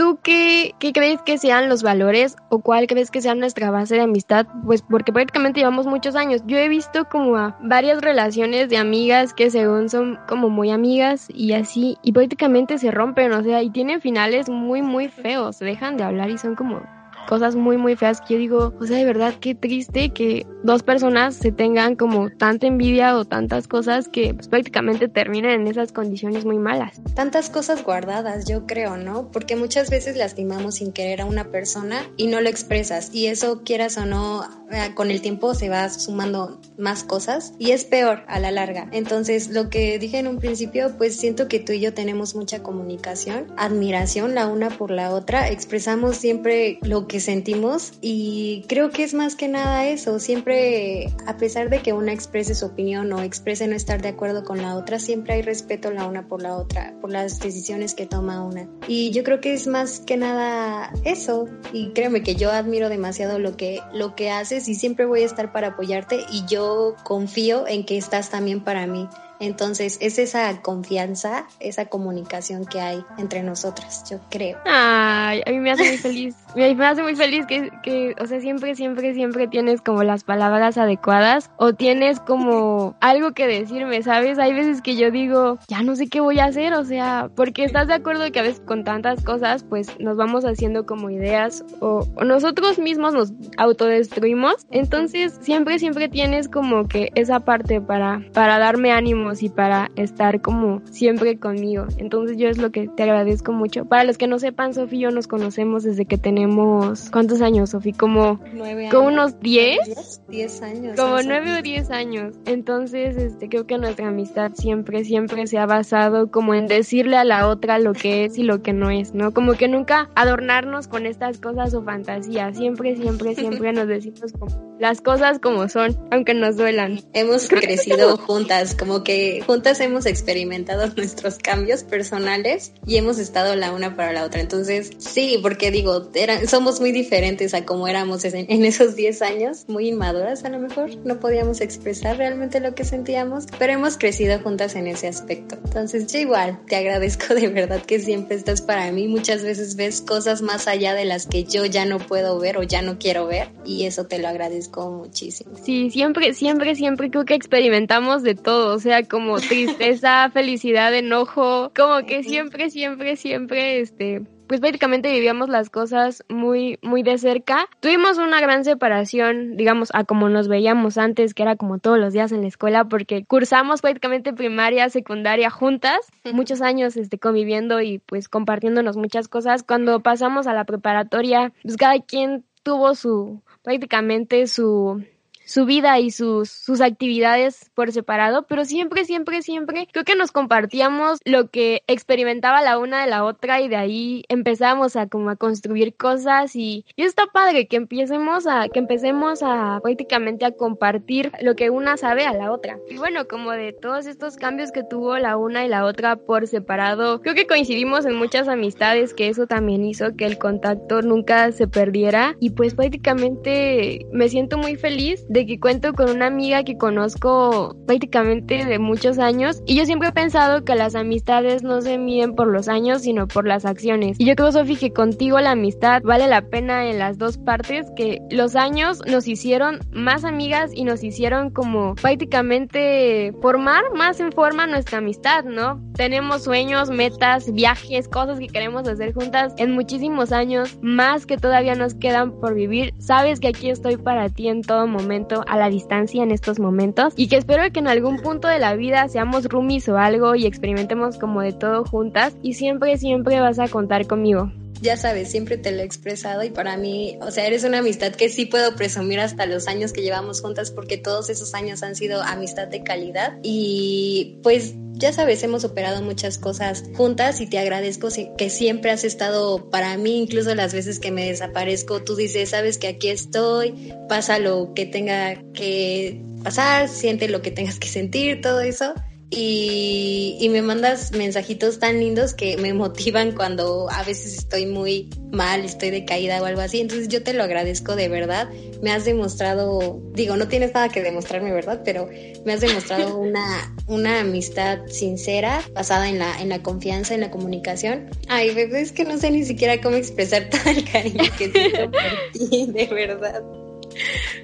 ¿Tú 0.00 0.18
qué, 0.22 0.74
qué, 0.78 0.94
crees 0.94 1.20
que 1.20 1.36
sean 1.36 1.68
los 1.68 1.82
valores 1.82 2.34
o 2.48 2.60
cuál 2.60 2.86
crees 2.86 3.10
que 3.10 3.20
sea 3.20 3.34
nuestra 3.34 3.70
base 3.70 3.96
de 3.96 4.00
amistad? 4.00 4.46
Pues 4.64 4.80
porque 4.80 5.12
prácticamente 5.12 5.60
llevamos 5.60 5.86
muchos 5.86 6.16
años. 6.16 6.40
Yo 6.46 6.56
he 6.56 6.70
visto 6.70 7.04
como 7.10 7.36
a 7.36 7.58
varias 7.60 8.00
relaciones 8.00 8.70
de 8.70 8.78
amigas 8.78 9.34
que 9.34 9.50
según 9.50 9.90
son 9.90 10.18
como 10.26 10.48
muy 10.48 10.70
amigas 10.70 11.28
y 11.28 11.52
así, 11.52 11.98
y 12.02 12.12
prácticamente 12.12 12.78
se 12.78 12.90
rompen, 12.90 13.30
o 13.34 13.42
sea, 13.42 13.62
y 13.62 13.68
tienen 13.68 14.00
finales 14.00 14.48
muy, 14.48 14.80
muy 14.80 15.08
feos. 15.08 15.58
Dejan 15.58 15.98
de 15.98 16.04
hablar 16.04 16.30
y 16.30 16.38
son 16.38 16.54
como 16.54 16.80
cosas 17.30 17.54
muy, 17.54 17.76
muy 17.76 17.94
feas 17.94 18.20
que 18.20 18.34
yo 18.34 18.40
digo, 18.40 18.74
o 18.80 18.86
sea, 18.86 18.96
de 18.96 19.04
verdad, 19.04 19.34
qué 19.40 19.54
triste 19.54 20.10
que 20.10 20.44
dos 20.64 20.82
personas 20.82 21.36
se 21.36 21.52
tengan 21.52 21.94
como 21.94 22.28
tanta 22.28 22.66
envidia 22.66 23.16
o 23.16 23.24
tantas 23.24 23.68
cosas 23.68 24.08
que 24.08 24.34
pues, 24.34 24.48
prácticamente 24.48 25.06
terminen 25.06 25.60
en 25.60 25.68
esas 25.68 25.92
condiciones 25.92 26.44
muy 26.44 26.58
malas. 26.58 27.00
Tantas 27.14 27.48
cosas 27.48 27.84
guardadas, 27.84 28.46
yo 28.46 28.66
creo, 28.66 28.96
¿no? 28.96 29.30
Porque 29.30 29.54
muchas 29.54 29.90
veces 29.90 30.16
lastimamos 30.16 30.74
sin 30.74 30.92
querer 30.92 31.20
a 31.20 31.24
una 31.24 31.52
persona 31.52 32.02
y 32.16 32.26
no 32.26 32.40
lo 32.40 32.48
expresas 32.48 33.14
y 33.14 33.28
eso 33.28 33.62
quieras 33.62 33.96
o 33.96 34.06
no, 34.06 34.42
eh, 34.72 34.90
con 34.96 35.12
el 35.12 35.20
tiempo 35.22 35.54
se 35.54 35.68
va 35.68 35.88
sumando 35.88 36.60
más 36.78 37.04
cosas 37.04 37.54
y 37.60 37.70
es 37.70 37.84
peor 37.84 38.24
a 38.26 38.40
la 38.40 38.50
larga. 38.50 38.88
Entonces, 38.90 39.50
lo 39.50 39.70
que 39.70 40.00
dije 40.00 40.18
en 40.18 40.26
un 40.26 40.38
principio, 40.38 40.96
pues 40.98 41.14
siento 41.14 41.46
que 41.46 41.60
tú 41.60 41.72
y 41.74 41.80
yo 41.80 41.94
tenemos 41.94 42.34
mucha 42.34 42.60
comunicación, 42.64 43.46
admiración 43.56 44.34
la 44.34 44.48
una 44.48 44.68
por 44.70 44.90
la 44.90 45.14
otra, 45.14 45.48
expresamos 45.48 46.16
siempre 46.16 46.80
lo 46.82 47.06
que 47.06 47.19
sentimos 47.20 47.92
y 48.00 48.64
creo 48.68 48.90
que 48.90 49.02
es 49.02 49.14
más 49.14 49.36
que 49.36 49.48
nada 49.48 49.86
eso, 49.86 50.18
siempre 50.18 51.12
a 51.26 51.36
pesar 51.36 51.70
de 51.70 51.80
que 51.80 51.92
una 51.92 52.12
exprese 52.12 52.54
su 52.54 52.66
opinión 52.66 53.12
o 53.12 53.22
exprese 53.22 53.66
no 53.66 53.76
estar 53.76 54.02
de 54.02 54.08
acuerdo 54.08 54.44
con 54.44 54.62
la 54.62 54.76
otra, 54.76 54.98
siempre 54.98 55.34
hay 55.34 55.42
respeto 55.42 55.90
la 55.90 56.06
una 56.06 56.26
por 56.26 56.42
la 56.42 56.56
otra, 56.56 56.94
por 57.00 57.10
las 57.10 57.40
decisiones 57.40 57.94
que 57.94 58.06
toma 58.06 58.42
una. 58.42 58.68
Y 58.88 59.10
yo 59.10 59.22
creo 59.24 59.40
que 59.40 59.52
es 59.52 59.66
más 59.66 60.00
que 60.00 60.16
nada 60.16 60.92
eso 61.04 61.48
y 61.72 61.90
créeme 61.90 62.22
que 62.22 62.34
yo 62.34 62.50
admiro 62.50 62.88
demasiado 62.88 63.38
lo 63.38 63.56
que 63.56 63.80
lo 63.92 64.14
que 64.14 64.30
haces 64.30 64.68
y 64.68 64.74
siempre 64.74 65.06
voy 65.06 65.22
a 65.22 65.26
estar 65.26 65.52
para 65.52 65.68
apoyarte 65.68 66.20
y 66.30 66.44
yo 66.46 66.94
confío 67.04 67.66
en 67.66 67.84
que 67.84 67.96
estás 67.96 68.30
también 68.30 68.62
para 68.62 68.86
mí. 68.86 69.08
Entonces, 69.40 69.96
es 70.00 70.18
esa 70.18 70.60
confianza, 70.60 71.46
esa 71.60 71.86
comunicación 71.86 72.66
que 72.66 72.80
hay 72.80 73.02
entre 73.16 73.42
nosotras, 73.42 74.04
yo 74.08 74.20
creo. 74.28 74.58
Ay, 74.66 75.42
a 75.46 75.50
mí 75.50 75.58
me 75.58 75.70
hace 75.70 75.88
muy 75.88 75.96
feliz. 75.96 76.36
Me 76.54 76.86
hace 76.86 77.02
muy 77.02 77.16
feliz 77.16 77.46
que, 77.46 77.70
que, 77.82 78.14
o 78.20 78.26
sea, 78.26 78.40
siempre, 78.40 78.74
siempre, 78.74 79.14
siempre 79.14 79.48
tienes 79.48 79.80
como 79.80 80.02
las 80.02 80.24
palabras 80.24 80.76
adecuadas 80.76 81.50
o 81.56 81.72
tienes 81.72 82.20
como 82.20 82.96
algo 83.00 83.32
que 83.32 83.46
decirme, 83.46 84.02
¿sabes? 84.02 84.38
Hay 84.38 84.52
veces 84.52 84.82
que 84.82 84.96
yo 84.96 85.10
digo, 85.10 85.58
ya 85.68 85.82
no 85.82 85.96
sé 85.96 86.08
qué 86.08 86.20
voy 86.20 86.38
a 86.38 86.44
hacer, 86.44 86.74
o 86.74 86.84
sea, 86.84 87.30
porque 87.34 87.64
estás 87.64 87.86
de 87.86 87.94
acuerdo 87.94 88.30
que 88.30 88.40
a 88.40 88.42
veces 88.42 88.60
con 88.60 88.84
tantas 88.84 89.24
cosas, 89.24 89.64
pues 89.64 89.98
nos 89.98 90.16
vamos 90.18 90.44
haciendo 90.44 90.84
como 90.84 91.08
ideas 91.08 91.64
o, 91.80 92.06
o 92.14 92.24
nosotros 92.24 92.78
mismos 92.78 93.14
nos 93.14 93.32
autodestruimos. 93.56 94.66
Entonces, 94.70 95.38
siempre, 95.40 95.78
siempre 95.78 96.08
tienes 96.10 96.48
como 96.48 96.88
que 96.88 97.10
esa 97.14 97.40
parte 97.40 97.80
para, 97.80 98.22
para 98.34 98.58
darme 98.58 98.92
ánimo 98.92 99.29
y 99.40 99.48
para 99.48 99.90
estar 99.96 100.40
como 100.40 100.82
siempre 100.90 101.38
conmigo. 101.38 101.86
Entonces 101.96 102.36
yo 102.36 102.48
es 102.48 102.58
lo 102.58 102.70
que 102.70 102.88
te 102.88 103.04
agradezco 103.04 103.52
mucho. 103.52 103.84
Para 103.84 104.04
los 104.04 104.18
que 104.18 104.26
no 104.26 104.38
sepan, 104.38 104.74
Sofi 104.74 104.96
y 104.96 105.00
yo 105.00 105.10
nos 105.10 105.28
conocemos 105.28 105.84
desde 105.84 106.04
que 106.04 106.18
tenemos, 106.18 107.10
¿cuántos 107.10 107.40
años, 107.40 107.70
Sofi? 107.70 107.92
Como, 107.92 108.40
nueve 108.52 108.88
como 108.90 109.08
unos 109.08 109.38
diez. 109.40 110.20
Diez 110.28 110.62
años. 110.62 110.96
Como 110.96 111.22
nueve 111.22 111.58
o 111.58 111.62
diez 111.62 111.90
años. 111.90 112.34
Entonces, 112.44 113.16
este, 113.16 113.48
creo 113.48 113.66
que 113.66 113.78
nuestra 113.78 114.08
amistad 114.08 114.52
siempre, 114.54 115.04
siempre 115.04 115.46
se 115.46 115.58
ha 115.58 115.66
basado 115.66 116.30
como 116.30 116.54
en 116.54 116.66
decirle 116.66 117.16
a 117.16 117.24
la 117.24 117.48
otra 117.48 117.78
lo 117.78 117.92
que 117.92 118.24
es 118.24 118.38
y 118.38 118.42
lo 118.42 118.62
que 118.62 118.72
no 118.72 118.90
es, 118.90 119.14
¿no? 119.14 119.32
Como 119.32 119.54
que 119.54 119.68
nunca 119.68 120.10
adornarnos 120.14 120.88
con 120.88 121.06
estas 121.06 121.38
cosas 121.38 121.74
o 121.74 121.82
fantasías. 121.82 122.56
Siempre, 122.56 122.96
siempre, 122.96 123.34
siempre 123.36 123.72
nos 123.72 123.86
decimos 123.86 124.32
como 124.32 124.70
las 124.80 125.02
cosas 125.02 125.38
como 125.38 125.68
son, 125.68 125.96
aunque 126.10 126.32
nos 126.32 126.56
duelan. 126.56 127.00
Hemos 127.12 127.48
crecido 127.48 128.16
juntas, 128.16 128.74
como 128.74 129.04
juntas 129.46 129.80
hemos 129.80 130.06
experimentado 130.06 130.92
nuestros 130.96 131.38
cambios 131.38 131.84
personales 131.84 132.72
y 132.86 132.96
hemos 132.96 133.18
estado 133.18 133.56
la 133.56 133.72
una 133.72 133.96
para 133.96 134.12
la 134.12 134.24
otra. 134.24 134.40
Entonces, 134.40 134.90
sí, 134.98 135.38
porque 135.42 135.70
digo, 135.70 136.10
somos 136.46 136.80
muy 136.80 136.92
diferentes 136.92 137.54
a 137.54 137.64
como 137.64 137.88
éramos 137.88 138.24
en, 138.24 138.64
esos 138.64 138.96
10 138.96 139.22
años, 139.22 139.64
muy 139.68 139.88
inmaduras 139.88 140.44
a 140.44 140.48
lo 140.48 140.58
mejor, 140.58 140.90
no 141.04 141.20
podíamos 141.20 141.60
expresar 141.60 142.16
realmente 142.16 142.60
lo 142.60 142.74
que 142.74 142.84
sentíamos, 142.84 143.46
pero 143.58 143.72
hemos 143.72 143.96
crecido 143.96 144.38
juntas 144.40 144.74
en 144.74 144.86
ese 144.86 145.08
aspecto. 145.08 145.56
Entonces, 145.64 146.12
yo 146.12 146.18
igual, 146.18 146.60
te 146.66 146.76
agradezco 146.76 147.34
de 147.34 147.48
verdad 147.48 147.82
que 147.82 147.98
siempre 148.00 148.36
estás 148.36 148.62
para 148.62 148.90
mí. 148.92 149.08
Muchas 149.08 149.42
veces 149.42 149.76
ves 149.76 150.00
cosas 150.00 150.42
más 150.42 150.68
allá 150.68 150.94
de 150.94 151.04
las 151.04 151.26
que 151.26 151.44
yo 151.44 151.64
ya 151.64 151.84
no 151.84 151.98
puedo 151.98 152.38
ver 152.38 152.56
o 152.58 152.62
ya 152.62 152.82
no 152.82 152.98
quiero 152.98 153.26
ver 153.26 153.48
y 153.64 153.86
eso 153.86 154.06
te 154.06 154.18
lo 154.18 154.28
agradezco 154.28 154.90
muchísimo. 154.90 155.52
Sí, 155.62 155.90
siempre, 155.90 156.34
siempre, 156.34 156.74
siempre 156.74 157.10
creo 157.10 157.24
que 157.24 157.34
experimentamos 157.34 158.22
de 158.22 158.34
todo, 158.34 158.74
o 158.74 158.78
sea, 158.78 159.02
como 159.10 159.38
tristeza, 159.40 160.30
felicidad, 160.32 160.94
enojo, 160.94 161.72
como 161.76 162.06
que 162.06 162.22
siempre, 162.22 162.70
siempre, 162.70 163.16
siempre, 163.16 163.80
este, 163.80 164.22
pues 164.46 164.60
prácticamente 164.60 165.12
vivíamos 165.12 165.48
las 165.48 165.70
cosas 165.70 166.24
muy, 166.28 166.78
muy 166.82 167.02
de 167.02 167.18
cerca. 167.18 167.68
Tuvimos 167.80 168.18
una 168.18 168.40
gran 168.40 168.64
separación, 168.64 169.56
digamos, 169.56 169.90
a 169.94 170.02
como 170.02 170.28
nos 170.28 170.48
veíamos 170.48 170.98
antes, 170.98 171.34
que 171.34 171.42
era 171.42 171.54
como 171.54 171.78
todos 171.78 171.98
los 171.98 172.12
días 172.12 172.32
en 172.32 172.42
la 172.42 172.48
escuela, 172.48 172.84
porque 172.86 173.24
cursamos 173.24 173.80
prácticamente 173.80 174.32
primaria, 174.32 174.88
secundaria 174.88 175.50
juntas, 175.50 176.00
muchos 176.32 176.62
años 176.62 176.96
este, 176.96 177.18
conviviendo 177.18 177.80
y 177.80 178.00
pues 178.00 178.28
compartiéndonos 178.28 178.96
muchas 178.96 179.28
cosas. 179.28 179.62
Cuando 179.62 180.00
pasamos 180.00 180.48
a 180.48 180.52
la 180.52 180.64
preparatoria, 180.64 181.52
pues 181.62 181.76
cada 181.76 182.00
quien 182.00 182.44
tuvo 182.64 182.96
su, 182.96 183.42
prácticamente 183.62 184.46
su 184.46 185.04
su 185.50 185.66
vida 185.66 185.98
y 185.98 186.12
sus, 186.12 186.48
sus 186.48 186.80
actividades 186.80 187.70
por 187.74 187.90
separado, 187.90 188.46
pero 188.46 188.64
siempre, 188.64 189.04
siempre, 189.04 189.42
siempre 189.42 189.88
creo 189.92 190.04
que 190.04 190.14
nos 190.14 190.30
compartíamos 190.30 191.18
lo 191.24 191.48
que 191.48 191.82
experimentaba 191.88 192.62
la 192.62 192.78
una 192.78 193.02
de 193.02 193.10
la 193.10 193.24
otra 193.24 193.60
y 193.60 193.68
de 193.68 193.74
ahí 193.74 194.24
empezamos 194.28 194.94
a 194.94 195.08
como 195.08 195.28
a 195.30 195.36
construir 195.36 195.96
cosas 195.96 196.54
y, 196.54 196.84
y 196.94 197.02
está 197.02 197.26
padre 197.26 197.66
que 197.66 197.76
empecemos 197.76 198.46
a, 198.46 198.68
que 198.68 198.78
empecemos 198.78 199.42
a 199.42 199.80
prácticamente 199.82 200.44
a 200.44 200.52
compartir 200.52 201.32
lo 201.42 201.56
que 201.56 201.70
una 201.70 201.96
sabe 201.96 202.26
a 202.26 202.32
la 202.32 202.52
otra. 202.52 202.78
Y 202.88 202.98
bueno, 202.98 203.26
como 203.26 203.50
de 203.50 203.72
todos 203.72 204.06
estos 204.06 204.36
cambios 204.36 204.70
que 204.70 204.84
tuvo 204.84 205.18
la 205.18 205.36
una 205.36 205.64
y 205.64 205.68
la 205.68 205.84
otra 205.84 206.14
por 206.14 206.46
separado, 206.46 207.20
creo 207.22 207.34
que 207.34 207.48
coincidimos 207.48 208.06
en 208.06 208.14
muchas 208.14 208.46
amistades 208.46 209.14
que 209.14 209.28
eso 209.28 209.48
también 209.48 209.84
hizo 209.84 210.14
que 210.16 210.26
el 210.26 210.38
contacto 210.38 211.02
nunca 211.02 211.50
se 211.50 211.66
perdiera 211.66 212.36
y 212.38 212.50
pues 212.50 212.74
prácticamente 212.74 214.06
me 214.12 214.28
siento 214.28 214.56
muy 214.56 214.76
feliz 214.76 215.26
de 215.28 215.39
que 215.46 215.60
cuento 215.60 215.92
con 215.92 216.10
una 216.10 216.26
amiga 216.26 216.64
que 216.64 216.76
conozco 216.76 217.76
prácticamente 217.86 218.64
de 218.64 218.78
muchos 218.78 219.18
años 219.18 219.62
y 219.66 219.74
yo 219.74 219.84
siempre 219.84 220.08
he 220.08 220.12
pensado 220.12 220.64
que 220.64 220.74
las 220.74 220.94
amistades 220.94 221.62
no 221.62 221.80
se 221.80 221.98
miden 221.98 222.34
por 222.34 222.48
los 222.48 222.68
años 222.68 223.02
sino 223.02 223.28
por 223.28 223.46
las 223.46 223.64
acciones. 223.64 224.18
Y 224.18 224.26
yo 224.26 224.34
creo, 224.34 224.52
Sofi, 224.52 224.76
que 224.76 224.92
contigo 224.92 225.40
la 225.40 225.52
amistad 225.52 226.02
vale 226.04 226.26
la 226.26 226.42
pena 226.42 226.86
en 226.86 226.98
las 226.98 227.18
dos 227.18 227.38
partes, 227.38 227.86
que 227.96 228.20
los 228.30 228.56
años 228.56 229.00
nos 229.06 229.28
hicieron 229.28 229.80
más 229.92 230.24
amigas 230.24 230.70
y 230.74 230.84
nos 230.84 231.02
hicieron 231.02 231.50
como 231.50 231.94
prácticamente 231.94 233.32
formar 233.40 233.84
más 233.94 234.20
en 234.20 234.32
forma 234.32 234.66
nuestra 234.66 234.98
amistad, 234.98 235.44
¿no? 235.44 235.80
Tenemos 235.94 236.44
sueños, 236.44 236.90
metas, 236.90 237.52
viajes, 237.52 238.08
cosas 238.08 238.38
que 238.38 238.48
queremos 238.48 238.88
hacer 238.88 239.12
juntas 239.12 239.54
en 239.58 239.72
muchísimos 239.72 240.32
años, 240.32 240.78
más 240.82 241.26
que 241.26 241.36
todavía 241.36 241.74
nos 241.74 241.94
quedan 241.94 242.32
por 242.40 242.54
vivir. 242.54 242.94
Sabes 242.98 243.40
que 243.40 243.48
aquí 243.48 243.70
estoy 243.70 243.96
para 243.96 244.28
ti 244.28 244.48
en 244.48 244.62
todo 244.62 244.86
momento 244.86 245.29
a 245.46 245.56
la 245.56 245.70
distancia 245.70 246.22
en 246.22 246.30
estos 246.30 246.58
momentos 246.58 247.12
y 247.16 247.28
que 247.28 247.36
espero 247.36 247.62
que 247.72 247.80
en 247.80 247.88
algún 247.88 248.18
punto 248.18 248.48
de 248.48 248.58
la 248.58 248.74
vida 248.74 249.08
seamos 249.08 249.44
roomies 249.44 249.88
o 249.88 249.96
algo 249.96 250.34
y 250.34 250.46
experimentemos 250.46 251.18
como 251.18 251.40
de 251.42 251.52
todo 251.52 251.84
juntas 251.84 252.36
y 252.42 252.54
siempre, 252.54 252.96
siempre 252.96 253.40
vas 253.40 253.58
a 253.58 253.68
contar 253.68 254.06
conmigo 254.06 254.50
ya 254.80 254.96
sabes, 254.96 255.30
siempre 255.30 255.58
te 255.58 255.72
lo 255.72 255.80
he 255.80 255.84
expresado 255.84 256.42
y 256.42 256.50
para 256.50 256.76
mí, 256.76 257.18
o 257.20 257.30
sea, 257.30 257.46
eres 257.46 257.64
una 257.64 257.78
amistad 257.78 258.12
que 258.12 258.28
sí 258.28 258.46
puedo 258.46 258.74
presumir 258.76 259.20
hasta 259.20 259.46
los 259.46 259.68
años 259.68 259.92
que 259.92 260.02
llevamos 260.02 260.40
juntas 260.40 260.70
porque 260.70 260.96
todos 260.96 261.30
esos 261.30 261.54
años 261.54 261.82
han 261.82 261.94
sido 261.96 262.22
amistad 262.22 262.68
de 262.68 262.82
calidad 262.82 263.38
y 263.42 264.38
pues 264.42 264.74
ya 265.00 265.12
sabes, 265.12 265.42
hemos 265.42 265.64
operado 265.64 266.02
muchas 266.02 266.36
cosas 266.36 266.84
juntas 266.94 267.40
y 267.40 267.46
te 267.46 267.58
agradezco 267.58 268.08
que 268.36 268.50
siempre 268.50 268.90
has 268.90 269.02
estado 269.02 269.70
para 269.70 269.96
mí, 269.96 270.18
incluso 270.18 270.54
las 270.54 270.74
veces 270.74 270.98
que 270.98 271.10
me 271.10 271.26
desaparezco, 271.26 272.02
tú 272.04 272.16
dices, 272.16 272.50
sabes 272.50 272.76
que 272.76 272.88
aquí 272.88 273.08
estoy, 273.08 273.94
pasa 274.08 274.38
lo 274.38 274.74
que 274.74 274.84
tenga 274.84 275.42
que 275.54 276.22
pasar, 276.44 276.88
siente 276.88 277.28
lo 277.28 277.40
que 277.40 277.50
tengas 277.50 277.78
que 277.78 277.88
sentir, 277.88 278.42
todo 278.42 278.60
eso. 278.60 278.94
Y, 279.30 280.36
y, 280.40 280.48
me 280.48 280.60
mandas 280.60 281.12
mensajitos 281.12 281.78
tan 281.78 282.00
lindos 282.00 282.34
que 282.34 282.56
me 282.56 282.74
motivan 282.74 283.30
cuando 283.30 283.88
a 283.88 284.02
veces 284.02 284.36
estoy 284.38 284.66
muy 284.66 285.08
mal, 285.30 285.64
estoy 285.64 285.90
decaída 285.90 286.42
o 286.42 286.46
algo 286.46 286.60
así. 286.60 286.80
Entonces 286.80 287.06
yo 287.06 287.22
te 287.22 287.32
lo 287.32 287.44
agradezco 287.44 287.94
de 287.94 288.08
verdad. 288.08 288.48
Me 288.82 288.90
has 288.90 289.04
demostrado, 289.04 290.02
digo, 290.14 290.36
no 290.36 290.48
tienes 290.48 290.74
nada 290.74 290.88
que 290.88 291.00
demostrarme, 291.00 291.52
¿verdad? 291.52 291.82
Pero 291.84 292.08
me 292.44 292.52
has 292.52 292.60
demostrado 292.60 293.16
una, 293.18 293.72
una 293.86 294.18
amistad 294.18 294.80
sincera, 294.88 295.62
basada 295.74 296.08
en 296.08 296.18
la, 296.18 296.40
en 296.40 296.48
la 296.48 296.62
confianza, 296.64 297.14
en 297.14 297.20
la 297.20 297.30
comunicación. 297.30 298.10
Ay, 298.26 298.52
bebé, 298.52 298.80
es 298.80 298.90
que 298.90 299.04
no 299.04 299.16
sé 299.16 299.30
ni 299.30 299.44
siquiera 299.44 299.80
cómo 299.80 299.94
expresar 299.94 300.50
todo 300.50 300.70
el 300.70 300.90
cariño 300.90 301.22
que 301.38 301.52
siento 301.52 301.88
por 301.88 302.32
ti, 302.32 302.66
de 302.66 302.86
verdad. 302.86 303.42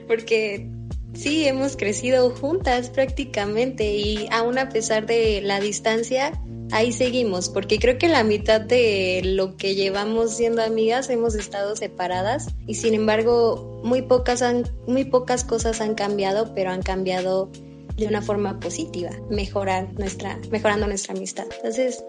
Porque 0.07 0.69
Sí, 1.15 1.47
hemos 1.47 1.77
crecido 1.77 2.31
juntas 2.31 2.91
prácticamente 2.91 3.95
y 3.95 4.29
aún 4.31 4.59
a 4.59 4.69
pesar 4.69 5.07
de 5.07 5.41
la 5.41 5.61
distancia, 5.61 6.33
ahí 6.73 6.93
seguimos, 6.93 7.49
porque 7.49 7.79
creo 7.79 7.99
que 7.99 8.09
la 8.09 8.25
mitad 8.25 8.61
de 8.61 9.23
lo 9.25 9.57
que 9.57 9.75
llevamos 9.75 10.37
siendo 10.37 10.63
amigas 10.63 11.09
hemos 11.11 11.35
estado 11.35 11.77
separadas 11.77 12.49
y 12.67 12.75
sin 12.75 12.95
embargo 12.95 13.81
muy 13.83 14.03
pocas, 14.03 14.43
han, 14.43 14.65
muy 14.87 15.05
pocas 15.05 15.45
cosas 15.45 15.81
han 15.81 15.95
cambiado, 15.95 16.55
pero 16.55 16.71
han 16.71 16.83
cambiado 16.83 17.51
de 17.97 18.07
una 18.07 18.21
forma 18.21 18.61
positiva, 18.61 19.11
mejorar 19.31 19.93
nuestra, 19.95 20.39
mejorando 20.51 20.87
nuestra 20.87 21.15
amistad. 21.15 21.47
Entonces, 21.57 22.05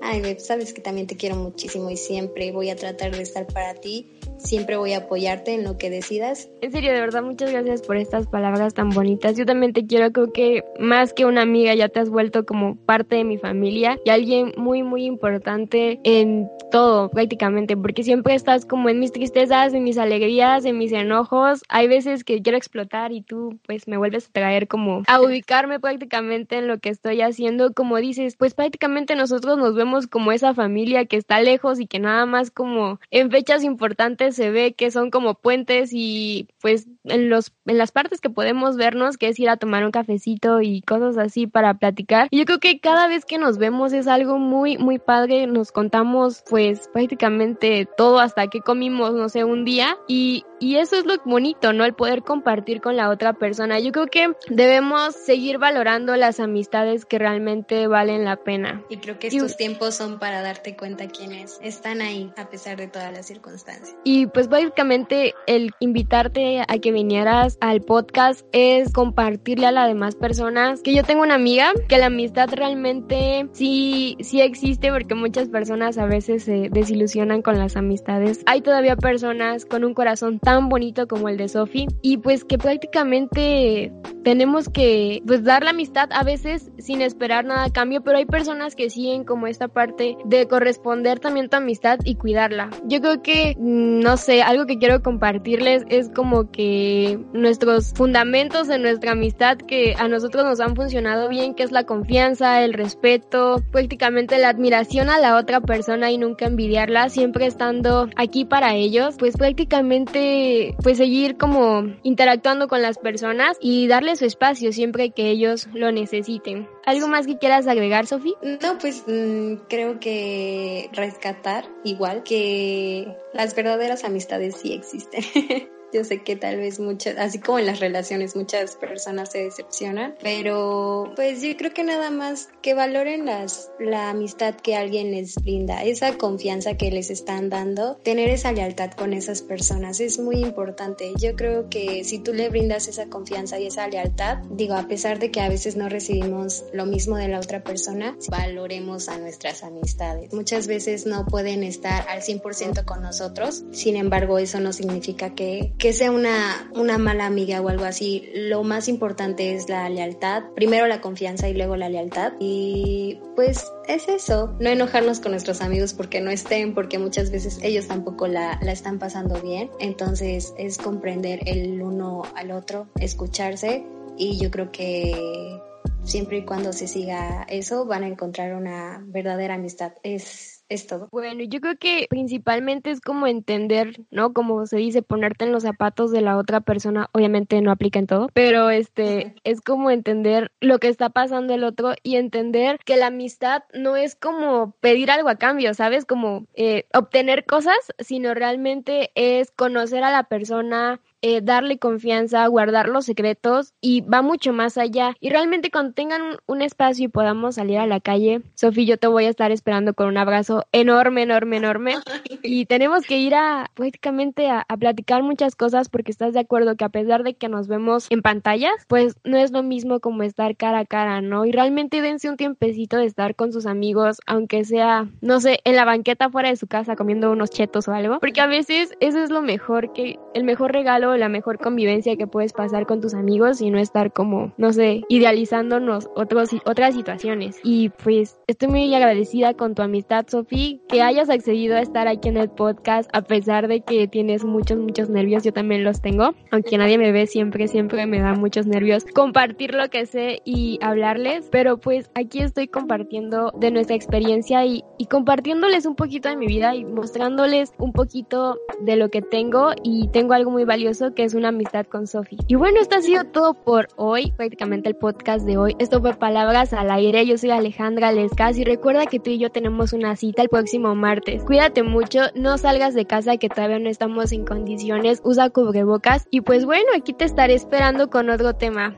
ay, 0.00 0.38
sabes 0.38 0.72
que 0.72 0.80
también 0.80 1.06
te 1.06 1.16
quiero 1.16 1.36
muchísimo 1.36 1.90
y 1.90 1.96
siempre 1.96 2.52
voy 2.52 2.70
a 2.70 2.76
tratar 2.76 3.14
de 3.14 3.22
estar 3.22 3.46
para 3.46 3.74
ti 3.74 4.06
siempre 4.44 4.76
voy 4.76 4.92
a 4.92 4.98
apoyarte 4.98 5.54
en 5.54 5.64
lo 5.64 5.78
que 5.78 5.90
decidas. 5.90 6.48
En 6.60 6.72
serio, 6.72 6.92
de 6.92 7.00
verdad, 7.00 7.22
muchas 7.22 7.50
gracias 7.50 7.82
por 7.82 7.96
estas 7.96 8.26
palabras 8.26 8.74
tan 8.74 8.90
bonitas. 8.90 9.36
Yo 9.36 9.46
también 9.46 9.72
te 9.72 9.86
quiero, 9.86 10.12
creo 10.12 10.32
que 10.32 10.64
más 10.78 11.12
que 11.12 11.24
una 11.24 11.42
amiga, 11.42 11.74
ya 11.74 11.88
te 11.88 12.00
has 12.00 12.10
vuelto 12.10 12.44
como 12.44 12.76
parte 12.76 13.16
de 13.16 13.24
mi 13.24 13.38
familia 13.38 13.98
y 14.04 14.10
alguien 14.10 14.52
muy, 14.56 14.82
muy 14.82 15.04
importante 15.04 16.00
en 16.04 16.48
todo, 16.70 17.08
prácticamente, 17.10 17.76
porque 17.76 18.02
siempre 18.02 18.34
estás 18.34 18.66
como 18.66 18.88
en 18.88 18.98
mis 18.98 19.12
tristezas, 19.12 19.72
en 19.74 19.84
mis 19.84 19.98
alegrías, 19.98 20.64
en 20.64 20.78
mis 20.78 20.92
enojos. 20.92 21.62
Hay 21.68 21.88
veces 21.88 22.24
que 22.24 22.42
quiero 22.42 22.58
explotar 22.58 23.12
y 23.12 23.22
tú, 23.22 23.58
pues, 23.66 23.88
me 23.88 23.96
vuelves 23.96 24.28
a 24.28 24.32
traer 24.32 24.68
como 24.68 25.02
a 25.06 25.20
ubicarme 25.20 25.80
prácticamente 25.80 26.58
en 26.58 26.68
lo 26.68 26.78
que 26.78 26.90
estoy 26.90 27.22
haciendo. 27.22 27.72
Como 27.72 27.96
dices, 27.98 28.36
pues 28.36 28.54
prácticamente 28.54 29.14
nosotros 29.14 29.56
nos 29.56 29.74
vemos 29.74 29.83
como 30.10 30.32
esa 30.32 30.54
familia 30.54 31.04
que 31.06 31.16
está 31.16 31.40
lejos 31.40 31.80
y 31.80 31.86
que 31.86 31.98
nada 31.98 32.26
más 32.26 32.50
como 32.50 33.00
en 33.10 33.30
fechas 33.30 33.64
importantes 33.64 34.36
se 34.36 34.50
ve 34.50 34.72
que 34.72 34.90
son 34.90 35.10
como 35.10 35.34
puentes 35.34 35.90
y 35.92 36.48
pues 36.60 36.86
en 37.04 37.28
los 37.28 37.52
en 37.66 37.78
las 37.78 37.92
partes 37.92 38.20
que 38.20 38.30
podemos 38.30 38.76
vernos 38.76 39.16
que 39.16 39.28
es 39.28 39.38
ir 39.38 39.48
a 39.48 39.56
tomar 39.56 39.84
un 39.84 39.90
cafecito 39.90 40.60
y 40.60 40.82
cosas 40.82 41.16
así 41.18 41.46
para 41.46 41.74
platicar. 41.74 42.28
Y 42.30 42.38
yo 42.38 42.44
creo 42.44 42.60
que 42.60 42.80
cada 42.80 43.08
vez 43.08 43.24
que 43.24 43.38
nos 43.38 43.58
vemos 43.58 43.92
es 43.92 44.06
algo 44.06 44.38
muy 44.38 44.78
muy 44.78 44.98
padre, 44.98 45.46
nos 45.46 45.72
contamos 45.72 46.42
pues 46.48 46.88
prácticamente 46.92 47.86
todo 47.96 48.20
hasta 48.20 48.48
que 48.48 48.60
comimos, 48.60 49.14
no 49.14 49.28
sé, 49.28 49.44
un 49.44 49.64
día 49.64 49.96
y 50.08 50.44
y 50.64 50.76
eso 50.76 50.96
es 50.96 51.04
lo 51.04 51.14
bonito, 51.26 51.74
¿no? 51.74 51.84
El 51.84 51.92
poder 51.92 52.22
compartir 52.22 52.80
con 52.80 52.96
la 52.96 53.10
otra 53.10 53.34
persona. 53.34 53.80
Yo 53.80 53.92
creo 53.92 54.06
que 54.06 54.32
debemos 54.48 55.14
seguir 55.14 55.58
valorando 55.58 56.16
las 56.16 56.40
amistades 56.40 57.04
que 57.04 57.18
realmente 57.18 57.86
valen 57.86 58.24
la 58.24 58.36
pena. 58.36 58.82
Y 58.88 58.96
creo 58.96 59.18
que 59.18 59.26
estos 59.26 59.56
tiempos 59.64 59.94
son 59.94 60.18
para 60.18 60.42
darte 60.42 60.76
cuenta 60.76 61.08
quiénes 61.08 61.58
están 61.62 62.02
ahí 62.02 62.30
a 62.36 62.50
pesar 62.50 62.76
de 62.76 62.86
todas 62.86 63.10
las 63.14 63.24
circunstancias. 63.24 63.96
Y 64.04 64.26
pues 64.26 64.50
básicamente 64.50 65.32
el 65.46 65.70
invitarte 65.80 66.60
a 66.68 66.78
que 66.78 66.92
vinieras 66.92 67.56
al 67.62 67.80
podcast 67.80 68.44
es 68.52 68.92
compartirle 68.92 69.64
a 69.64 69.72
las 69.72 69.88
demás 69.88 70.16
personas 70.16 70.82
que 70.82 70.94
yo 70.94 71.02
tengo 71.02 71.22
una 71.22 71.36
amiga, 71.36 71.72
que 71.88 71.96
la 71.96 72.06
amistad 72.06 72.50
realmente 72.52 73.48
sí, 73.52 74.18
sí 74.20 74.42
existe 74.42 74.92
porque 74.92 75.14
muchas 75.14 75.48
personas 75.48 75.96
a 75.96 76.04
veces 76.04 76.44
se 76.44 76.68
desilusionan 76.70 77.40
con 77.40 77.58
las 77.58 77.74
amistades. 77.74 78.42
Hay 78.44 78.60
todavía 78.60 78.96
personas 78.96 79.64
con 79.64 79.82
un 79.82 79.94
corazón 79.94 80.40
tan 80.40 80.68
bonito 80.68 81.08
como 81.08 81.30
el 81.30 81.38
de 81.38 81.48
Sophie 81.48 81.86
y 82.02 82.18
pues 82.18 82.44
que 82.44 82.58
prácticamente 82.58 83.94
tenemos 84.24 84.68
que 84.68 85.22
pues 85.26 85.42
dar 85.42 85.64
la 85.64 85.70
amistad 85.70 86.10
a 86.12 86.22
veces 86.22 86.70
sin 86.76 87.00
esperar 87.00 87.46
nada 87.46 87.64
a 87.64 87.72
cambio, 87.72 88.02
pero 88.02 88.18
hay 88.18 88.26
personas 88.26 88.76
que 88.76 88.90
siguen 88.90 89.24
como 89.24 89.46
esta 89.54 89.68
parte 89.68 90.16
de 90.24 90.48
corresponder 90.48 91.20
también 91.20 91.48
tu 91.48 91.56
amistad 91.56 91.98
y 92.04 92.16
cuidarla. 92.16 92.70
Yo 92.84 93.00
creo 93.00 93.22
que, 93.22 93.54
mm, 93.56 94.00
no 94.00 94.16
sé, 94.16 94.42
algo 94.42 94.66
que 94.66 94.78
quiero 94.78 95.02
compartirles 95.02 95.84
es 95.88 96.10
como 96.10 96.50
que 96.50 97.18
nuestros 97.32 97.92
fundamentos 97.94 98.66
de 98.66 98.78
nuestra 98.78 99.12
amistad 99.12 99.56
que 99.58 99.94
a 99.96 100.08
nosotros 100.08 100.44
nos 100.44 100.60
han 100.60 100.74
funcionado 100.74 101.28
bien, 101.28 101.54
que 101.54 101.62
es 101.62 101.70
la 101.70 101.84
confianza, 101.84 102.62
el 102.62 102.72
respeto, 102.72 103.62
prácticamente 103.70 104.38
la 104.38 104.48
admiración 104.48 105.08
a 105.08 105.18
la 105.18 105.36
otra 105.36 105.60
persona 105.60 106.10
y 106.10 106.18
nunca 106.18 106.46
envidiarla, 106.46 107.08
siempre 107.08 107.46
estando 107.46 108.08
aquí 108.16 108.44
para 108.44 108.74
ellos, 108.74 109.14
pues 109.18 109.36
prácticamente 109.36 110.74
pues 110.82 110.98
seguir 110.98 111.36
como 111.36 111.84
interactuando 112.02 112.66
con 112.66 112.82
las 112.82 112.98
personas 112.98 113.56
y 113.60 113.86
darle 113.86 114.16
su 114.16 114.24
espacio 114.24 114.72
siempre 114.72 115.10
que 115.10 115.30
ellos 115.30 115.68
lo 115.72 115.92
necesiten. 115.92 116.66
¿Algo 116.86 117.08
más 117.08 117.26
que 117.26 117.38
quieras 117.38 117.66
agregar, 117.66 118.06
Sofi? 118.06 118.34
No, 118.42 118.78
pues 118.78 119.04
mm, 119.06 119.66
creo 119.68 120.00
que 120.00 120.90
rescatar 120.92 121.64
igual 121.82 122.22
que 122.22 123.16
las 123.32 123.54
verdaderas 123.54 124.04
amistades 124.04 124.56
sí 124.56 124.72
existen. 124.72 125.22
Yo 125.94 126.02
sé 126.02 126.24
que 126.24 126.34
tal 126.34 126.56
vez 126.56 126.80
muchas, 126.80 127.16
así 127.18 127.38
como 127.38 127.60
en 127.60 127.66
las 127.66 127.78
relaciones, 127.78 128.34
muchas 128.34 128.74
personas 128.74 129.30
se 129.30 129.44
decepcionan, 129.44 130.16
pero 130.20 131.12
pues 131.14 131.40
yo 131.40 131.56
creo 131.56 131.72
que 131.72 131.84
nada 131.84 132.10
más 132.10 132.48
que 132.62 132.74
valoren 132.74 133.26
las, 133.26 133.70
la 133.78 134.10
amistad 134.10 134.56
que 134.56 134.74
alguien 134.74 135.12
les 135.12 135.36
brinda, 135.36 135.84
esa 135.84 136.18
confianza 136.18 136.76
que 136.76 136.90
les 136.90 137.10
están 137.10 137.48
dando, 137.48 137.94
tener 137.98 138.28
esa 138.28 138.50
lealtad 138.50 138.90
con 138.90 139.12
esas 139.12 139.42
personas 139.42 140.00
es 140.00 140.18
muy 140.18 140.36
importante. 140.36 141.12
Yo 141.16 141.36
creo 141.36 141.68
que 141.70 142.02
si 142.02 142.18
tú 142.18 142.34
le 142.34 142.48
brindas 142.48 142.88
esa 142.88 143.06
confianza 143.06 143.60
y 143.60 143.68
esa 143.68 143.86
lealtad, 143.86 144.38
digo, 144.50 144.74
a 144.74 144.88
pesar 144.88 145.20
de 145.20 145.30
que 145.30 145.42
a 145.42 145.48
veces 145.48 145.76
no 145.76 145.88
recibimos 145.88 146.64
lo 146.72 146.86
mismo 146.86 147.16
de 147.18 147.28
la 147.28 147.38
otra 147.38 147.62
persona, 147.62 148.16
valoremos 148.28 149.08
a 149.08 149.18
nuestras 149.18 149.62
amistades. 149.62 150.32
Muchas 150.32 150.66
veces 150.66 151.06
no 151.06 151.24
pueden 151.26 151.62
estar 151.62 152.08
al 152.08 152.22
100% 152.22 152.84
con 152.84 153.00
nosotros, 153.00 153.64
sin 153.70 153.94
embargo, 153.94 154.38
eso 154.38 154.58
no 154.58 154.72
significa 154.72 155.36
que 155.36 155.72
que 155.84 155.92
sea 155.92 156.10
una, 156.10 156.70
una 156.74 156.96
mala 156.96 157.26
amiga 157.26 157.60
o 157.60 157.68
algo 157.68 157.84
así, 157.84 158.30
lo 158.32 158.62
más 158.62 158.88
importante 158.88 159.54
es 159.54 159.68
la 159.68 159.86
lealtad. 159.90 160.44
Primero 160.54 160.86
la 160.86 161.02
confianza 161.02 161.46
y 161.50 161.52
luego 161.52 161.76
la 161.76 161.90
lealtad. 161.90 162.32
Y 162.40 163.20
pues 163.36 163.70
es 163.86 164.08
eso, 164.08 164.56
no 164.60 164.70
enojarnos 164.70 165.20
con 165.20 165.32
nuestros 165.32 165.60
amigos 165.60 165.92
porque 165.92 166.22
no 166.22 166.30
estén, 166.30 166.72
porque 166.72 166.98
muchas 166.98 167.30
veces 167.30 167.58
ellos 167.62 167.86
tampoco 167.86 168.26
la, 168.28 168.58
la 168.62 168.72
están 168.72 168.98
pasando 168.98 169.38
bien. 169.42 169.68
Entonces 169.78 170.54
es 170.56 170.78
comprender 170.78 171.40
el 171.44 171.82
uno 171.82 172.22
al 172.34 172.52
otro, 172.52 172.86
escucharse 172.98 173.84
y 174.16 174.38
yo 174.38 174.50
creo 174.50 174.72
que 174.72 175.60
siempre 176.04 176.38
y 176.38 176.44
cuando 176.44 176.72
se 176.72 176.86
siga 176.86 177.44
eso 177.48 177.86
van 177.86 178.04
a 178.04 178.08
encontrar 178.08 178.54
una 178.54 179.02
verdadera 179.06 179.54
amistad. 179.54 179.92
Es 180.02 180.54
es 180.68 180.86
todo. 180.86 181.08
Bueno, 181.12 181.42
yo 181.44 181.60
creo 181.60 181.76
que 181.76 182.06
principalmente 182.08 182.90
es 182.90 183.00
como 183.00 183.26
entender, 183.26 184.00
¿no? 184.10 184.32
Como 184.32 184.66
se 184.66 184.78
dice, 184.78 185.02
ponerte 185.02 185.44
en 185.44 185.52
los 185.52 185.62
zapatos 185.62 186.10
de 186.10 186.20
la 186.20 186.36
otra 186.36 186.60
persona, 186.60 187.10
obviamente 187.12 187.60
no 187.60 187.70
aplica 187.70 187.98
en 187.98 188.06
todo, 188.06 188.28
pero 188.32 188.70
este 188.70 189.34
es 189.44 189.60
como 189.60 189.90
entender 189.90 190.52
lo 190.60 190.78
que 190.78 190.88
está 190.88 191.10
pasando 191.10 191.54
el 191.54 191.64
otro 191.64 191.94
y 192.02 192.16
entender 192.16 192.78
que 192.84 192.96
la 192.96 193.06
amistad 193.06 193.62
no 193.74 193.96
es 193.96 194.16
como 194.16 194.72
pedir 194.80 195.10
algo 195.10 195.28
a 195.28 195.36
cambio, 195.36 195.74
¿sabes? 195.74 196.04
Como 196.06 196.46
eh, 196.54 196.86
obtener 196.94 197.44
cosas, 197.44 197.78
sino 197.98 198.34
realmente 198.34 199.10
es 199.14 199.50
conocer 199.50 200.02
a 200.02 200.10
la 200.10 200.24
persona, 200.24 201.00
eh, 201.26 201.40
darle 201.40 201.78
confianza, 201.78 202.46
guardar 202.48 202.90
los 202.90 203.06
secretos 203.06 203.72
y 203.80 204.02
va 204.02 204.20
mucho 204.20 204.52
más 204.52 204.76
allá. 204.76 205.16
Y 205.20 205.30
realmente 205.30 205.70
cuando 205.70 205.94
tengan 205.94 206.20
un, 206.44 206.60
espacio 206.60 207.06
y 207.06 207.08
podamos 207.08 207.54
salir 207.54 207.78
a 207.78 207.86
la 207.86 207.98
calle, 207.98 208.42
Sofía, 208.52 208.84
yo 208.84 208.98
te 208.98 209.06
voy 209.06 209.24
a 209.24 209.30
estar 209.30 209.50
esperando 209.50 209.94
con 209.94 210.08
un 210.08 210.18
abrazo 210.18 210.66
enorme, 210.72 211.22
enorme, 211.22 211.56
enorme. 211.56 211.94
Y 212.42 212.66
tenemos 212.66 213.06
que 213.06 213.16
ir 213.16 213.34
a 213.34 213.70
prácticamente 213.72 214.50
a, 214.50 214.66
platicar 214.78 215.22
muchas 215.22 215.56
cosas 215.56 215.88
porque 215.88 216.10
estás 216.10 216.34
de 216.34 216.40
acuerdo 216.40 216.76
que 216.76 216.84
a 216.84 216.90
pesar 216.90 217.22
de 217.22 217.32
que 217.32 217.48
nos 217.48 217.68
vemos 217.68 218.06
en 218.10 218.20
pantallas, 218.20 218.74
pues 218.86 219.16
no 219.24 219.38
es 219.38 219.50
lo 219.50 219.62
mismo 219.62 220.00
como 220.00 220.24
estar 220.24 220.54
cara 220.56 220.80
a 220.80 220.84
cara, 220.84 221.22
¿no? 221.22 221.46
Y 221.46 221.52
realmente 221.52 222.02
dense 222.02 222.28
un 222.28 222.36
tiempecito 222.36 222.98
de 222.98 223.06
estar 223.06 223.34
con 223.34 223.50
sus 223.50 223.64
amigos, 223.64 224.20
aunque 224.26 224.66
sea, 224.66 225.08
no 225.22 225.40
sé, 225.40 225.60
en 225.64 225.76
la 225.76 225.86
banqueta 225.86 226.28
fuera 226.28 226.50
de 226.50 226.56
su 226.56 226.66
casa 226.66 226.96
comiendo 226.96 227.30
unos 227.30 227.48
chetos 227.48 227.88
o 227.88 227.92
algo, 227.94 228.20
porque 228.20 228.42
a 228.42 228.46
veces 228.46 228.92
eso 229.00 229.22
es 229.22 229.30
lo 229.30 229.40
mejor, 229.40 229.94
que 229.94 230.18
el 230.34 230.44
mejor 230.44 230.72
regalo 230.72 231.13
la 231.16 231.28
mejor 231.28 231.58
convivencia 231.58 232.16
que 232.16 232.26
puedes 232.26 232.52
pasar 232.52 232.86
con 232.86 233.00
tus 233.00 233.14
amigos 233.14 233.60
y 233.60 233.70
no 233.70 233.78
estar 233.78 234.12
como, 234.12 234.52
no 234.56 234.72
sé, 234.72 235.02
idealizándonos 235.08 236.08
otros, 236.14 236.50
otras 236.64 236.94
situaciones. 236.94 237.58
Y 237.62 237.90
pues 237.90 238.38
estoy 238.46 238.68
muy 238.68 238.94
agradecida 238.94 239.54
con 239.54 239.74
tu 239.74 239.82
amistad, 239.82 240.26
Sofía, 240.28 240.78
que 240.88 241.02
hayas 241.02 241.30
accedido 241.30 241.76
a 241.76 241.80
estar 241.80 242.08
aquí 242.08 242.28
en 242.28 242.36
el 242.36 242.50
podcast 242.50 243.10
a 243.12 243.22
pesar 243.22 243.68
de 243.68 243.80
que 243.80 244.08
tienes 244.08 244.44
muchos, 244.44 244.78
muchos 244.78 245.08
nervios. 245.08 245.44
Yo 245.44 245.52
también 245.52 245.84
los 245.84 246.00
tengo. 246.00 246.34
Aunque 246.50 246.78
nadie 246.78 246.98
me 246.98 247.12
ve, 247.12 247.26
siempre, 247.26 247.68
siempre 247.68 248.06
me 248.06 248.20
da 248.20 248.34
muchos 248.34 248.66
nervios 248.66 249.04
compartir 249.14 249.74
lo 249.74 249.88
que 249.88 250.06
sé 250.06 250.40
y 250.44 250.78
hablarles. 250.82 251.48
Pero 251.50 251.78
pues 251.78 252.10
aquí 252.14 252.40
estoy 252.40 252.68
compartiendo 252.68 253.52
de 253.58 253.70
nuestra 253.70 253.96
experiencia 253.96 254.64
y 254.64 254.82
compartiéndoles 255.10 255.86
un 255.86 255.94
poquito 255.94 256.28
de 256.28 256.36
mi 256.36 256.46
vida 256.46 256.74
y 256.74 256.84
mostrándoles 256.84 257.72
un 257.78 257.92
poquito 257.92 258.58
de 258.80 258.96
lo 258.96 259.10
que 259.10 259.22
tengo 259.22 259.72
y 259.82 260.08
tengo 260.08 260.34
algo 260.34 260.50
muy 260.50 260.64
valioso 260.64 261.03
que 261.12 261.24
es 261.24 261.34
una 261.34 261.48
amistad 261.48 261.86
con 261.86 262.06
Sofi. 262.06 262.38
Y 262.46 262.54
bueno, 262.54 262.80
esto 262.80 262.96
ha 262.96 263.02
sido 263.02 263.24
todo 263.24 263.54
por 263.54 263.88
hoy, 263.96 264.32
prácticamente 264.36 264.88
el 264.88 264.96
podcast 264.96 265.44
de 265.44 265.58
hoy. 265.58 265.76
Esto 265.78 266.00
fue 266.00 266.14
Palabras 266.14 266.72
al 266.72 266.90
Aire. 266.90 267.26
Yo 267.26 267.36
soy 267.36 267.50
Alejandra 267.50 268.12
Lescas 268.12 268.56
y 268.56 268.64
recuerda 268.64 269.06
que 269.06 269.18
tú 269.18 269.30
y 269.30 269.38
yo 269.38 269.50
tenemos 269.50 269.92
una 269.92 270.16
cita 270.16 270.42
el 270.42 270.48
próximo 270.48 270.94
martes. 270.94 271.44
Cuídate 271.44 271.82
mucho, 271.82 272.20
no 272.34 272.56
salgas 272.56 272.94
de 272.94 273.04
casa 273.04 273.36
que 273.36 273.48
todavía 273.48 273.78
no 273.78 273.90
estamos 273.90 274.32
en 274.32 274.44
condiciones, 274.44 275.20
usa 275.24 275.50
cubrebocas 275.50 276.26
y 276.30 276.40
pues 276.40 276.64
bueno, 276.64 276.88
aquí 276.96 277.12
te 277.12 277.24
estaré 277.24 277.54
esperando 277.54 278.08
con 278.08 278.30
otro 278.30 278.54
tema. 278.54 278.96